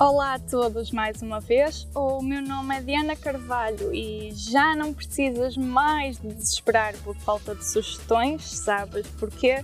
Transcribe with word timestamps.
Olá 0.00 0.34
a 0.34 0.38
todos 0.38 0.92
mais 0.92 1.20
uma 1.22 1.40
vez. 1.40 1.88
O 1.92 2.22
meu 2.22 2.40
nome 2.40 2.76
é 2.76 2.80
Diana 2.80 3.16
Carvalho 3.16 3.92
e 3.92 4.30
já 4.30 4.76
não 4.76 4.94
precisas 4.94 5.56
mais 5.56 6.20
de 6.20 6.28
desesperar 6.28 6.96
por 7.02 7.16
falta 7.16 7.52
de 7.52 7.66
sugestões, 7.66 8.44
sabes 8.44 9.08
porquê? 9.18 9.56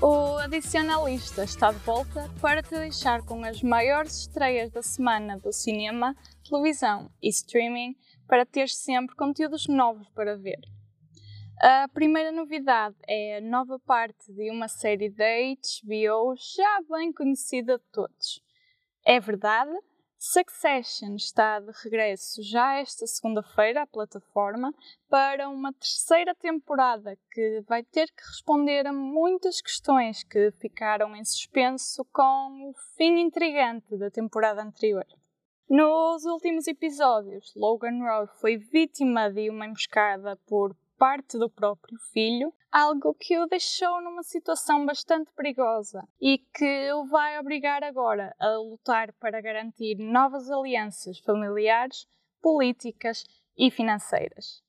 O 0.00 0.38
Adicionalista 0.38 1.42
está 1.42 1.72
de 1.72 1.78
volta 1.80 2.30
para 2.40 2.62
te 2.62 2.70
deixar 2.70 3.22
com 3.22 3.44
as 3.44 3.64
maiores 3.64 4.20
estreias 4.20 4.70
da 4.70 4.80
semana 4.80 5.40
do 5.40 5.52
cinema, 5.52 6.14
televisão 6.48 7.10
e 7.20 7.28
streaming 7.30 7.96
para 8.28 8.46
ter 8.46 8.68
sempre 8.68 9.16
conteúdos 9.16 9.66
novos 9.66 10.08
para 10.10 10.36
ver. 10.36 10.60
A 11.60 11.88
primeira 11.88 12.30
novidade 12.30 12.94
é 13.08 13.38
a 13.38 13.40
nova 13.40 13.80
parte 13.80 14.32
de 14.32 14.52
uma 14.52 14.68
série 14.68 15.10
da 15.10 15.24
HBO 15.24 16.36
já 16.36 16.78
bem 16.88 17.12
conhecida 17.12 17.76
de 17.76 17.84
todos. 17.90 18.40
É 19.04 19.20
verdade, 19.20 19.70
Succession 20.16 21.16
está 21.16 21.60
de 21.60 21.70
regresso 21.82 22.42
já 22.42 22.78
esta 22.78 23.06
segunda-feira 23.06 23.82
à 23.82 23.86
plataforma 23.86 24.72
para 25.10 25.50
uma 25.50 25.70
terceira 25.74 26.34
temporada 26.34 27.14
que 27.30 27.60
vai 27.68 27.82
ter 27.82 28.06
que 28.06 28.22
responder 28.26 28.86
a 28.86 28.92
muitas 28.94 29.60
questões 29.60 30.24
que 30.24 30.50
ficaram 30.52 31.14
em 31.14 31.22
suspenso 31.22 32.02
com 32.10 32.70
o 32.70 32.74
fim 32.96 33.20
intrigante 33.20 33.94
da 33.98 34.10
temporada 34.10 34.62
anterior. 34.62 35.04
Nos 35.68 36.24
últimos 36.24 36.66
episódios, 36.66 37.52
Logan 37.54 37.98
Roy 37.98 38.26
foi 38.40 38.56
vítima 38.56 39.30
de 39.30 39.50
uma 39.50 39.66
emboscada 39.66 40.36
por 40.46 40.74
parte 40.98 41.38
do 41.38 41.50
próprio 41.50 41.98
filho, 42.12 42.52
algo 42.70 43.14
que 43.14 43.38
o 43.38 43.46
deixou 43.46 44.02
numa 44.02 44.22
situação 44.22 44.84
bastante 44.84 45.30
perigosa 45.36 46.02
e 46.20 46.38
que 46.38 46.92
o 46.92 47.06
vai 47.06 47.38
obrigar 47.38 47.84
agora 47.84 48.34
a 48.38 48.56
lutar 48.56 49.12
para 49.14 49.40
garantir 49.40 49.96
novas 49.96 50.50
alianças 50.50 51.18
familiares, 51.20 52.06
políticas 52.42 53.24
e 53.56 53.70
financeiras. 53.70 54.62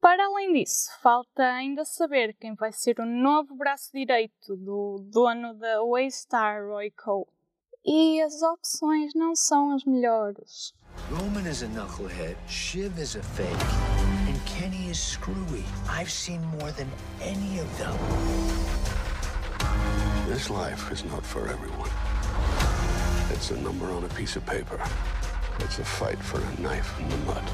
Para 0.00 0.26
além 0.26 0.52
disso, 0.52 0.90
falta 1.00 1.42
ainda 1.42 1.84
saber 1.84 2.34
quem 2.34 2.54
vai 2.54 2.70
ser 2.72 3.00
o 3.00 3.06
novo 3.06 3.54
braço 3.56 3.90
direito 3.92 4.54
do 4.54 4.98
dono 5.10 5.54
da 5.54 5.82
Waystar 5.82 6.66
Roy 6.66 6.90
Cole. 6.90 7.26
E 7.82 8.20
as 8.20 8.42
opções 8.42 9.12
não 9.14 9.34
são 9.34 9.74
as 9.74 9.84
melhores. 9.84 10.74
Roman 11.10 11.48
is 11.48 11.62
a 11.62 11.68
knucklehead, 11.68 12.36
Shiv 12.46 12.98
is 12.98 13.16
a 13.16 13.22
fake. 13.22 14.13
Kenny 14.74 14.90
is 14.90 14.98
screwy. 14.98 15.64
I've 15.88 16.10
seen 16.10 16.40
more 16.58 16.70
than 16.72 16.88
any 17.20 17.58
of 17.58 17.78
them. 17.78 17.96
This 20.28 20.50
life 20.50 20.90
is 20.90 21.04
not 21.04 21.24
for 21.24 21.48
everyone. 21.48 21.90
It's 23.30 23.50
a 23.50 23.60
number 23.60 23.90
on 23.90 24.04
a 24.04 24.08
piece 24.08 24.36
of 24.36 24.44
paper. 24.46 24.80
It's 25.60 25.78
a 25.78 25.84
fight 25.84 26.18
for 26.18 26.40
a 26.40 26.60
knife 26.60 26.90
in 27.00 27.08
the 27.08 27.16
mud. 27.18 27.44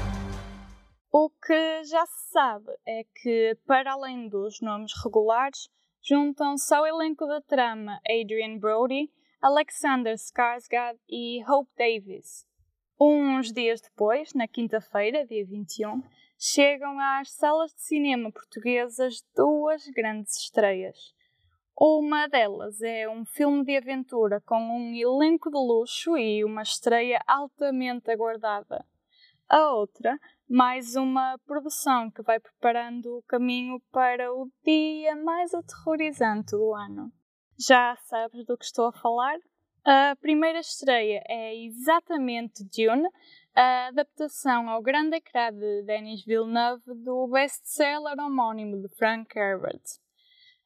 O 1.13 1.29
que 1.29 1.83
já 1.83 2.05
se 2.05 2.31
sabe 2.31 2.71
é 2.87 3.03
que, 3.21 3.57
para 3.67 3.91
além 3.93 4.29
dos 4.29 4.61
nomes 4.61 4.93
regulares, 5.03 5.69
juntam-se 6.01 6.73
ao 6.73 6.87
elenco 6.87 7.27
da 7.27 7.41
trama 7.41 7.99
Adrian 8.09 8.57
Brody, 8.57 9.11
Alexander 9.41 10.15
Skarsgård 10.15 10.97
e 11.09 11.43
Hope 11.47 11.69
Davis. 11.77 12.47
Uns 13.03 13.51
dias 13.51 13.81
depois, 13.81 14.31
na 14.35 14.47
quinta-feira, 14.47 15.25
dia 15.25 15.43
21, 15.43 16.03
chegam 16.37 16.99
às 16.99 17.31
salas 17.31 17.73
de 17.73 17.81
cinema 17.81 18.31
portuguesas 18.31 19.25
duas 19.35 19.87
grandes 19.87 20.37
estreias. 20.37 21.11
Uma 21.75 22.27
delas 22.27 22.79
é 22.79 23.09
um 23.09 23.25
filme 23.25 23.65
de 23.65 23.75
aventura 23.75 24.39
com 24.41 24.55
um 24.55 24.93
elenco 24.93 25.49
de 25.49 25.57
luxo 25.57 26.15
e 26.15 26.45
uma 26.45 26.61
estreia 26.61 27.19
altamente 27.25 28.11
aguardada. 28.11 28.85
A 29.49 29.73
outra, 29.73 30.19
mais 30.47 30.95
uma 30.95 31.39
produção 31.47 32.11
que 32.11 32.21
vai 32.21 32.39
preparando 32.39 33.17
o 33.17 33.23
caminho 33.23 33.81
para 33.91 34.31
o 34.31 34.47
dia 34.63 35.15
mais 35.15 35.55
aterrorizante 35.55 36.51
do 36.51 36.75
ano. 36.75 37.11
Já 37.57 37.95
sabes 37.95 38.45
do 38.45 38.55
que 38.55 38.65
estou 38.65 38.89
a 38.89 38.93
falar? 38.93 39.39
A 39.83 40.15
primeira 40.21 40.59
estreia 40.59 41.23
é 41.27 41.55
exatamente 41.55 42.63
Dune, 42.65 43.09
a 43.55 43.87
adaptação 43.87 44.69
ao 44.69 44.79
grande 44.79 45.15
ecrã 45.15 45.51
de 45.51 45.81
Denis 45.81 46.23
Villeneuve 46.23 46.93
do 47.03 47.27
best-seller 47.27 48.15
homónimo 48.19 48.79
de 48.79 48.87
Frank 48.89 49.35
Herbert. 49.35 49.81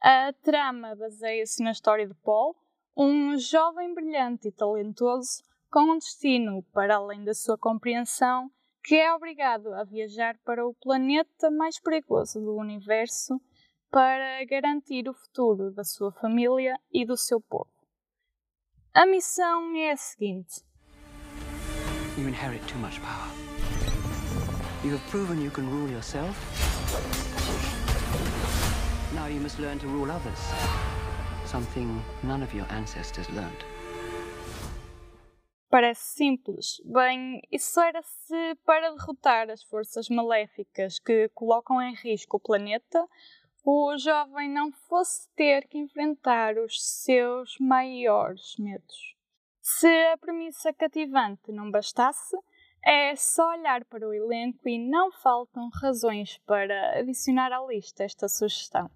A 0.03 0.33
trama 0.43 0.97
baseia-se 0.97 1.63
na 1.63 1.71
história 1.71 2.05
de 2.05 2.13
Paul, 2.15 2.57
um 2.95 3.37
jovem 3.37 3.93
brilhante 3.93 4.49
e 4.49 4.51
talentoso 4.51 5.41
com 5.71 5.93
um 5.93 5.97
destino 5.97 6.61
para 6.73 6.97
além 6.97 7.23
da 7.23 7.33
sua 7.33 7.57
compreensão, 7.57 8.51
que 8.83 8.95
é 8.95 9.13
obrigado 9.13 9.73
a 9.75 9.85
viajar 9.85 10.37
para 10.43 10.67
o 10.67 10.73
planeta 10.73 11.49
mais 11.49 11.79
perigoso 11.79 12.41
do 12.41 12.57
universo 12.57 13.39
para 13.89 14.43
garantir 14.43 15.07
o 15.07 15.13
futuro 15.13 15.71
da 15.71 15.85
sua 15.85 16.11
família 16.11 16.77
e 16.91 17.05
do 17.05 17.15
seu 17.15 17.39
povo. 17.39 17.74
A 18.97 19.05
missão 19.05 19.75
é 19.75 19.91
a 19.91 19.97
seguinte: 19.97 20.63
You 22.17 22.29
inherit 22.29 22.65
too 22.65 22.79
much 22.79 23.01
power. 23.01 23.29
You 24.85 24.93
have 24.93 25.03
proven 25.11 25.41
you 25.43 25.51
can 25.51 25.69
rule 25.69 25.91
yourself. 25.91 26.33
Now 29.13 29.27
you 29.27 29.41
must 29.41 29.59
learn 29.59 29.79
to 29.79 29.87
rule 29.87 30.09
others. 30.09 30.39
Something 31.45 32.01
none 32.23 32.41
of 32.41 32.55
your 32.55 32.65
ancestors 32.71 33.27
learned. 33.31 33.65
Parece 35.69 36.15
simples. 36.15 36.81
Bem, 36.85 37.41
isso 37.51 37.81
era-se 37.81 38.55
para 38.65 38.91
derrotar 38.91 39.49
as 39.49 39.61
forças 39.63 40.07
maléficas 40.07 40.99
que 40.99 41.27
colocam 41.33 41.81
em 41.81 41.93
risco 41.95 42.37
o 42.37 42.39
planeta, 42.39 43.05
o 43.65 43.97
jovem 43.97 44.47
não 44.47 44.71
fosse 44.71 45.27
ter 45.35 45.67
que 45.67 45.79
enfrentar 45.79 46.55
os 46.59 46.79
seus 46.79 47.57
maiores 47.59 48.55
medos. 48.59 49.15
Se 49.59 49.87
a 50.13 50.17
premissa 50.19 50.71
cativante 50.71 51.51
não 51.51 51.71
bastasse, 51.71 52.37
é 52.85 53.15
só 53.15 53.49
olhar 53.49 53.83
para 53.85 54.07
o 54.07 54.13
elenco 54.13 54.69
e 54.69 54.77
não 54.77 55.11
faltam 55.11 55.67
razões 55.81 56.37
para 56.45 56.99
adicionar 56.99 57.51
à 57.51 57.65
lista 57.65 58.03
esta 58.03 58.27
sugestão. 58.27 58.87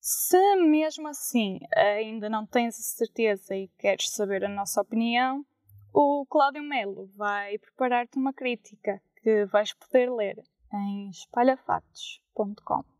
Se 0.00 0.56
mesmo 0.56 1.08
assim 1.08 1.60
ainda 1.76 2.30
não 2.30 2.46
tens 2.46 2.78
a 2.78 2.82
certeza 2.82 3.54
e 3.54 3.68
queres 3.78 4.08
saber 4.08 4.42
a 4.42 4.48
nossa 4.48 4.80
opinião, 4.80 5.44
o 5.92 6.24
Cláudio 6.30 6.62
Melo 6.62 7.10
vai 7.14 7.58
preparar-te 7.58 8.18
uma 8.18 8.32
crítica 8.32 9.02
que 9.22 9.44
vais 9.44 9.74
poder 9.74 10.10
ler 10.10 10.42
em 10.72 11.10
espalhafactos.com. 11.10 12.93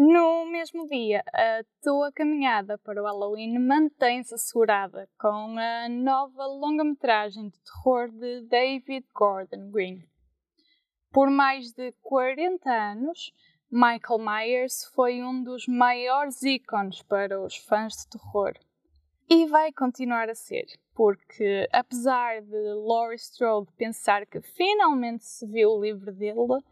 No 0.00 0.46
mesmo 0.46 0.86
dia, 0.86 1.24
a 1.34 1.64
tua 1.82 2.12
caminhada 2.12 2.78
para 2.78 3.02
o 3.02 3.04
Halloween 3.04 3.58
mantém-se 3.58 4.32
assegurada 4.32 5.08
com 5.18 5.58
a 5.58 5.88
nova 5.88 6.46
longa-metragem 6.46 7.48
de 7.48 7.60
terror 7.60 8.08
de 8.08 8.42
David 8.42 9.04
Gordon 9.12 9.72
Green. 9.72 10.08
Por 11.10 11.28
mais 11.28 11.72
de 11.72 11.90
40 12.00 12.70
anos, 12.70 13.34
Michael 13.68 14.20
Myers 14.20 14.84
foi 14.94 15.20
um 15.20 15.42
dos 15.42 15.66
maiores 15.66 16.44
ícones 16.44 17.02
para 17.02 17.42
os 17.42 17.56
fãs 17.56 17.94
de 17.96 18.06
terror. 18.06 18.52
E 19.28 19.46
vai 19.46 19.72
continuar 19.72 20.30
a 20.30 20.34
ser, 20.36 20.66
porque 20.94 21.68
apesar 21.72 22.40
de 22.40 22.72
Laurie 22.86 23.16
Strode 23.16 23.72
pensar 23.76 24.26
que 24.26 24.40
finalmente 24.40 25.24
se 25.24 25.44
viu 25.44 25.70
o 25.70 25.82
livro 25.82 26.12
dele, 26.12 26.62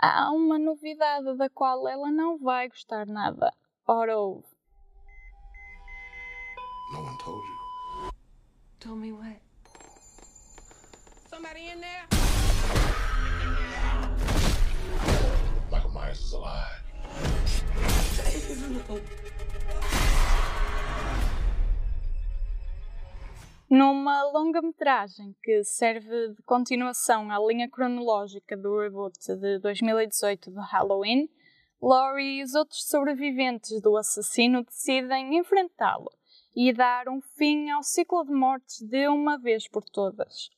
há 0.00 0.30
uma 0.32 0.58
novidade 0.58 1.36
da 1.36 1.48
qual 1.50 1.86
ela 1.88 2.10
não 2.10 2.38
vai 2.38 2.68
gostar 2.68 3.06
nada. 3.06 3.52
Ora 3.86 4.18
ouve. 4.18 4.46
No 6.92 7.00
one 7.02 7.18
told 7.18 7.44
you. 7.46 8.10
Told 8.80 9.00
me 9.00 9.12
what? 9.12 9.40
Somebody 11.28 11.68
in 11.68 11.80
there? 11.80 12.39
Numa 23.70 24.24
longa-metragem 24.24 25.32
que 25.44 25.62
serve 25.62 26.30
de 26.34 26.42
continuação 26.42 27.30
à 27.30 27.38
linha 27.38 27.70
cronológica 27.70 28.56
do 28.56 28.80
reboot 28.80 29.16
de 29.36 29.60
2018 29.60 30.50
do 30.50 30.60
Halloween, 30.60 31.30
Laurie 31.80 32.40
e 32.40 32.42
os 32.42 32.54
outros 32.56 32.82
sobreviventes 32.88 33.80
do 33.80 33.96
assassino 33.96 34.64
decidem 34.64 35.38
enfrentá-lo 35.38 36.10
e 36.54 36.72
dar 36.72 37.08
um 37.08 37.20
fim 37.20 37.70
ao 37.70 37.84
ciclo 37.84 38.24
de 38.24 38.32
mortes 38.32 38.82
de 38.82 39.06
uma 39.06 39.38
vez 39.38 39.68
por 39.68 39.84
todas. 39.84 40.50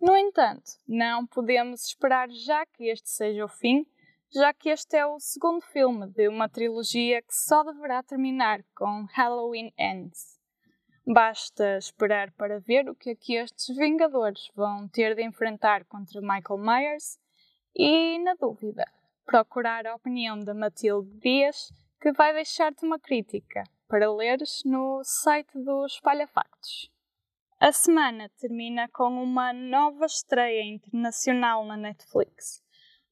No 0.00 0.16
entanto, 0.16 0.70
não 0.86 1.26
podemos 1.26 1.84
esperar 1.84 2.30
já 2.30 2.64
que 2.64 2.84
este 2.84 3.10
seja 3.10 3.44
o 3.44 3.48
fim, 3.48 3.84
já 4.32 4.54
que 4.54 4.68
este 4.68 4.96
é 4.96 5.04
o 5.04 5.18
segundo 5.18 5.60
filme 5.62 6.06
de 6.06 6.28
uma 6.28 6.48
trilogia 6.48 7.20
que 7.22 7.34
só 7.34 7.64
deverá 7.64 8.04
terminar 8.04 8.62
com 8.72 9.04
Halloween 9.12 9.72
Ends. 9.76 10.39
Basta 11.12 11.76
esperar 11.76 12.30
para 12.34 12.60
ver 12.60 12.88
o 12.88 12.94
que 12.94 13.10
é 13.10 13.14
que 13.16 13.34
estes 13.34 13.76
Vingadores 13.76 14.48
vão 14.54 14.86
ter 14.86 15.16
de 15.16 15.24
enfrentar 15.24 15.84
contra 15.86 16.20
Michael 16.20 16.60
Myers 16.60 17.18
e, 17.74 18.16
na 18.20 18.34
dúvida, 18.34 18.84
procurar 19.26 19.88
a 19.88 19.96
opinião 19.96 20.38
da 20.38 20.54
Matilde 20.54 21.10
Dias, 21.18 21.72
que 22.00 22.12
vai 22.12 22.32
deixar-te 22.32 22.86
uma 22.86 22.96
crítica 22.96 23.64
para 23.88 24.08
leres 24.12 24.62
no 24.64 25.02
site 25.02 25.58
do 25.58 25.84
Espalha 25.84 26.28
Factos. 26.28 26.88
A 27.58 27.72
semana 27.72 28.30
termina 28.40 28.88
com 28.88 29.08
uma 29.20 29.52
nova 29.52 30.06
estreia 30.06 30.62
internacional 30.62 31.66
na 31.66 31.76
Netflix. 31.76 32.62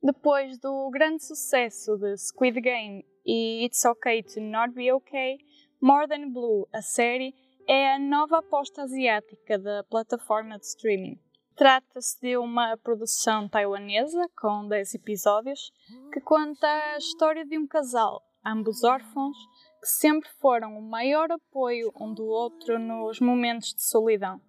Depois 0.00 0.56
do 0.60 0.88
grande 0.90 1.24
sucesso 1.24 1.96
de 1.96 2.16
Squid 2.16 2.60
Game 2.60 3.04
e 3.26 3.64
It's 3.64 3.84
Okay 3.84 4.22
to 4.22 4.40
Not 4.40 4.72
Be 4.72 4.92
Okay, 4.92 5.38
More 5.82 6.06
Than 6.06 6.30
Blue, 6.30 6.68
a 6.72 6.80
série, 6.80 7.34
é 7.69 7.93
a 7.93 7.99
nova 7.99 8.38
aposta 8.38 8.82
asiática 8.82 9.59
da 9.59 9.85
plataforma 9.85 10.59
de 10.59 10.65
streaming. 10.65 11.20
Trata-se 11.55 12.19
de 12.19 12.38
uma 12.38 12.79
produção 12.79 13.47
taiwanesa 13.47 14.26
com 14.41 14.67
10 14.67 14.94
episódios 14.94 15.70
que 16.11 16.19
conta 16.19 16.67
a 16.67 16.97
história 16.97 17.44
de 17.44 17.59
um 17.59 17.67
casal, 17.67 18.23
ambos 18.43 18.82
órfãos, 18.85 19.37
que 19.82 19.87
sempre 19.87 20.31
foram 20.41 20.79
o 20.79 20.82
maior 20.82 21.31
apoio 21.31 21.93
um 22.00 22.15
do 22.15 22.25
outro 22.25 22.79
nos 22.79 23.20
momentos 23.20 23.75
de 23.75 23.82
solidão. 23.82 24.41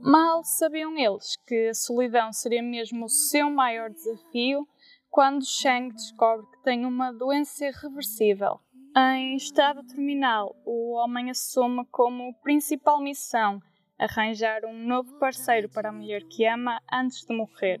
Mal 0.00 0.44
sabiam 0.44 0.96
eles 0.96 1.36
que 1.48 1.70
a 1.70 1.74
solidão 1.74 2.32
seria 2.32 2.62
mesmo 2.62 3.06
o 3.06 3.10
seu 3.10 3.50
maior 3.50 3.90
desafio 3.90 4.68
quando 5.10 5.44
Shang 5.44 5.92
descobre 5.92 6.46
que 6.46 6.62
tem 6.62 6.86
uma 6.86 7.10
doença 7.12 7.66
irreversível 7.66 8.60
em 8.98 9.36
estado 9.36 9.84
terminal, 9.84 10.56
o 10.64 10.94
homem 10.94 11.30
assume 11.30 11.84
como 11.86 12.34
principal 12.42 13.00
missão 13.00 13.62
arranjar 13.98 14.64
um 14.64 14.86
novo 14.86 15.18
parceiro 15.18 15.68
para 15.68 15.90
a 15.90 15.92
mulher 15.92 16.22
que 16.24 16.44
ama 16.46 16.80
antes 16.92 17.24
de 17.24 17.34
morrer. 17.34 17.80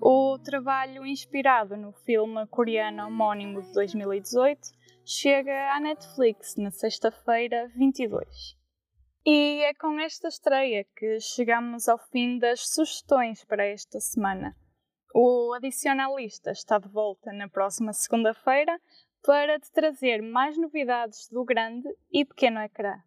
O 0.00 0.38
trabalho, 0.38 1.04
inspirado 1.04 1.76
no 1.76 1.92
filme 1.92 2.46
coreano 2.46 3.06
homónimo 3.06 3.62
de 3.62 3.72
2018, 3.72 4.60
chega 5.04 5.74
à 5.74 5.80
Netflix 5.80 6.56
na 6.56 6.70
sexta-feira 6.70 7.68
22. 7.76 8.56
E 9.26 9.62
é 9.64 9.74
com 9.74 9.98
esta 10.00 10.28
estreia 10.28 10.86
que 10.96 11.20
chegamos 11.20 11.88
ao 11.88 11.98
fim 11.98 12.38
das 12.38 12.68
sugestões 12.68 13.44
para 13.44 13.66
esta 13.66 14.00
semana. 14.00 14.54
O 15.14 15.52
Adicionalista 15.54 16.52
está 16.52 16.78
de 16.78 16.88
volta 16.88 17.32
na 17.32 17.48
próxima 17.48 17.92
segunda-feira 17.92 18.78
para 19.24 19.58
te 19.58 19.72
trazer 19.72 20.20
mais 20.22 20.56
novidades 20.58 21.28
do 21.28 21.44
grande 21.44 21.88
e 22.12 22.24
pequeno 22.24 22.60
ecrã. 22.60 22.98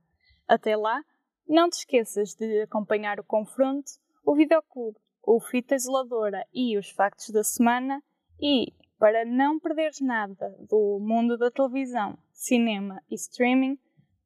Até 0.48 0.76
lá, 0.76 1.04
não 1.48 1.70
te 1.70 1.74
esqueças 1.74 2.34
de 2.34 2.62
acompanhar 2.62 3.20
o 3.20 3.24
confronto, 3.24 3.92
o 4.26 4.36
videoclube, 4.36 4.98
o 5.24 5.40
fita 5.40 5.76
isoladora 5.76 6.46
e 6.54 6.78
os 6.78 6.90
factos 6.90 7.30
da 7.30 7.44
semana 7.44 8.02
e, 8.42 8.74
para 8.98 9.24
não 9.26 9.60
perderes 9.60 10.02
nada 10.02 10.56
do 10.68 11.00
mundo 11.00 11.38
da 11.38 11.52
televisão, 11.52 12.18
cinema 12.32 13.02
e 13.10 13.16
streaming, 13.16 13.78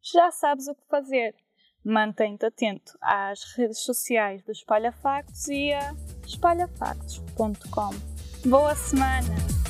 já 0.01 0.31
sabes 0.31 0.67
o 0.67 0.75
que 0.75 0.88
fazer. 0.88 1.35
Mantém-te 1.83 2.45
atento 2.45 2.97
às 3.01 3.43
redes 3.55 3.79
sociais 3.79 4.43
do 4.43 4.51
Espalha 4.51 4.91
Factos 4.91 5.47
e 5.47 5.73
a 5.73 5.93
espalhafactos.com. 6.25 7.89
Boa 8.47 8.75
semana! 8.75 9.61